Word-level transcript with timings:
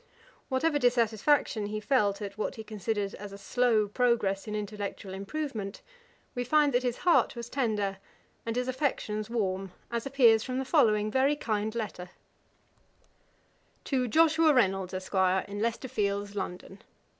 Whatever 0.49 0.79
dissatisfaction 0.79 1.67
he 1.67 1.79
felt 1.79 2.23
at 2.23 2.35
what 2.35 2.55
he 2.55 2.63
considered 2.63 3.13
as 3.13 3.31
a 3.31 3.37
slow 3.37 3.87
progress 3.87 4.47
in 4.47 4.55
intellectual 4.55 5.13
improvement, 5.13 5.83
we 6.33 6.43
find 6.43 6.73
that 6.73 6.81
his 6.81 6.97
heart 7.05 7.35
was 7.35 7.49
tender, 7.51 7.99
and 8.43 8.55
his 8.55 8.67
affections 8.67 9.29
warm, 9.29 9.71
as 9.91 10.07
appears 10.07 10.43
from 10.43 10.57
the 10.57 10.65
following 10.65 11.11
very 11.11 11.35
kind 11.35 11.75
letter: 11.75 12.09
'TO 13.83 14.07
JOSHUA 14.07 14.55
REYNOLDS, 14.55 14.95
ESQ., 14.95 15.13
IN 15.47 15.61
LEICESTER 15.61 15.87
FIELDS, 15.87 16.33
LONDON. 16.33 16.79